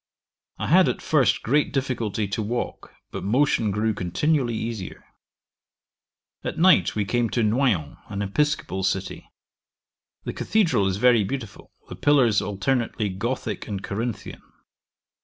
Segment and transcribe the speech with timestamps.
[0.57, 5.05] I had at first great difficulty to walk, but motion grew continually easier.
[6.43, 9.29] At night we came to Noyon, an episcopal city.
[10.23, 14.41] The cathedral is very beautiful, the pillars alternately gothick and Corinthian.